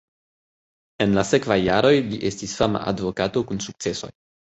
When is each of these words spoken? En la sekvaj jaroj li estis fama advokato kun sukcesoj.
En 1.05 1.13
la 1.19 1.25
sekvaj 1.33 1.59
jaroj 1.65 1.93
li 2.09 2.21
estis 2.33 2.59
fama 2.63 2.85
advokato 2.93 3.49
kun 3.51 3.67
sukcesoj. 3.71 4.15